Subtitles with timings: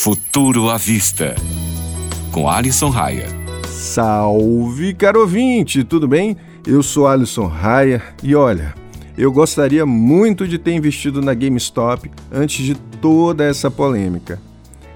[0.00, 1.34] Futuro à Vista,
[2.30, 3.26] com Alisson Raia.
[3.66, 6.36] Salve, caro ouvinte, tudo bem?
[6.64, 8.76] Eu sou Alisson Raia e olha,
[9.18, 14.40] eu gostaria muito de ter investido na GameStop antes de toda essa polêmica.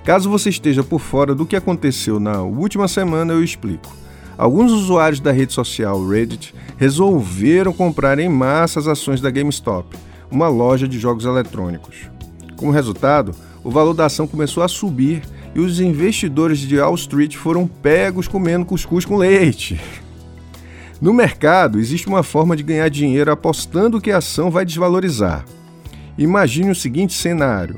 [0.04, 3.92] Caso você esteja por fora do que aconteceu na última semana, eu explico.
[4.38, 9.96] Alguns usuários da rede social Reddit resolveram comprar em massa as ações da GameStop,
[10.30, 12.08] uma loja de jogos eletrônicos.
[12.56, 13.34] Como resultado,
[13.64, 15.22] o valor da ação começou a subir
[15.54, 19.80] e os investidores de Wall Street foram pegos comendo cuscuz com leite.
[21.00, 25.44] No mercado, existe uma forma de ganhar dinheiro apostando que a ação vai desvalorizar.
[26.16, 27.76] Imagine o seguinte cenário: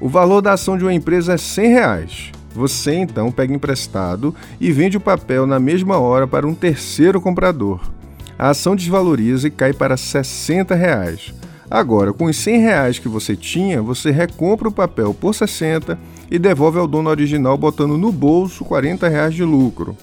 [0.00, 2.32] o valor da ação de uma empresa é 100 reais.
[2.54, 7.80] Você então pega emprestado e vende o papel na mesma hora para um terceiro comprador.
[8.38, 11.34] A ação desvaloriza e cai para 60 reais.
[11.70, 15.98] Agora, com os 100 reais que você tinha, você recompra o papel por 60
[16.30, 19.96] e devolve ao dono original botando no bolso 40 reais de lucro.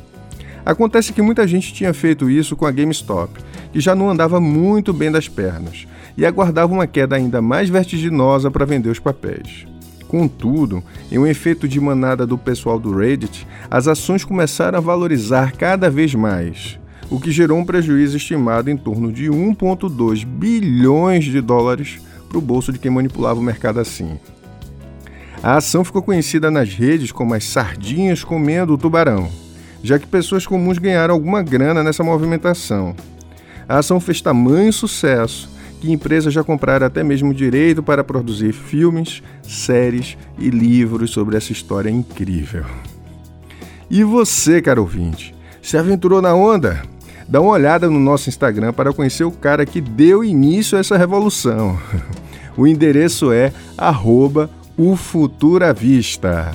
[0.66, 3.40] Acontece que muita gente tinha feito isso com a GameStop,
[3.72, 8.52] que já não andava muito bem das pernas, e aguardava uma queda ainda mais vertiginosa
[8.52, 9.66] para vender os papéis.
[10.08, 15.53] Contudo, em um efeito de manada do pessoal do Reddit, as ações começaram a valorizar
[15.53, 16.81] cada vez mais
[17.12, 22.42] o que gerou um prejuízo estimado em torno de 1,2 bilhões de dólares para o
[22.42, 24.18] bolso de quem manipulava o mercado assim.
[25.44, 29.30] A ação ficou conhecida nas redes como as sardinhas comendo o tubarão,
[29.84, 32.95] já que pessoas comuns ganharam alguma grana nessa movimentação.
[33.68, 35.50] A ação fez tamanho sucesso
[35.81, 41.52] que empresas já compraram até mesmo direito para produzir filmes, séries e livros sobre essa
[41.52, 42.64] história incrível.
[43.90, 46.81] E você, caro ouvinte, se aventurou na onda?
[47.32, 50.98] Dá uma olhada no nosso Instagram para conhecer o cara que deu início a essa
[50.98, 51.80] revolução.
[52.58, 56.52] O endereço é arroba o Futuravista.